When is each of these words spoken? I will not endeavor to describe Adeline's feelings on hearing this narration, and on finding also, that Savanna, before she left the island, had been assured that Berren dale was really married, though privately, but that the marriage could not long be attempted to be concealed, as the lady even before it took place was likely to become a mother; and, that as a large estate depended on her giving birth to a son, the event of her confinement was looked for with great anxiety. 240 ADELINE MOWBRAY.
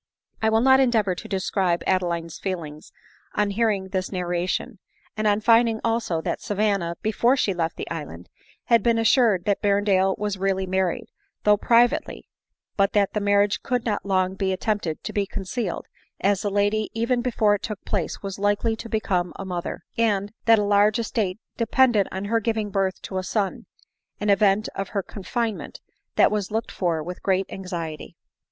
I 0.41 0.49
will 0.49 0.61
not 0.61 0.79
endeavor 0.79 1.13
to 1.13 1.27
describe 1.27 1.83
Adeline's 1.85 2.39
feelings 2.39 2.91
on 3.35 3.51
hearing 3.51 3.89
this 3.89 4.11
narration, 4.11 4.79
and 5.15 5.27
on 5.27 5.41
finding 5.41 5.79
also, 5.83 6.21
that 6.21 6.41
Savanna, 6.41 6.95
before 7.03 7.37
she 7.37 7.53
left 7.53 7.75
the 7.77 7.87
island, 7.91 8.27
had 8.63 8.81
been 8.81 8.97
assured 8.97 9.45
that 9.45 9.61
Berren 9.61 9.83
dale 9.83 10.15
was 10.17 10.39
really 10.39 10.65
married, 10.65 11.05
though 11.43 11.55
privately, 11.55 12.27
but 12.75 12.93
that 12.93 13.13
the 13.13 13.19
marriage 13.19 13.61
could 13.61 13.85
not 13.85 14.03
long 14.03 14.33
be 14.33 14.51
attempted 14.51 15.03
to 15.03 15.13
be 15.13 15.27
concealed, 15.27 15.85
as 16.19 16.41
the 16.41 16.49
lady 16.49 16.89
even 16.95 17.21
before 17.21 17.53
it 17.53 17.61
took 17.61 17.85
place 17.85 18.23
was 18.23 18.39
likely 18.39 18.75
to 18.77 18.89
become 18.89 19.33
a 19.35 19.45
mother; 19.45 19.81
and, 19.99 20.33
that 20.45 20.57
as 20.57 20.63
a 20.63 20.63
large 20.63 20.97
estate 20.97 21.37
depended 21.57 22.07
on 22.11 22.25
her 22.25 22.39
giving 22.39 22.71
birth 22.71 22.99
to 23.03 23.19
a 23.19 23.23
son, 23.23 23.67
the 24.17 24.31
event 24.31 24.67
of 24.73 24.89
her 24.97 25.03
confinement 25.03 25.79
was 26.31 26.49
looked 26.49 26.71
for 26.71 27.03
with 27.03 27.21
great 27.21 27.45
anxiety. 27.51 27.75
240 27.77 27.93
ADELINE 28.05 28.09
MOWBRAY. 28.13 28.17